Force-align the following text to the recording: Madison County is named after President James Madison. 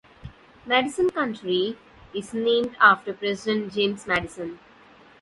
Madison 0.65 1.11
County 1.11 1.77
is 2.11 2.33
named 2.33 2.75
after 2.81 3.13
President 3.13 3.71
James 3.71 4.07
Madison. 4.07 4.57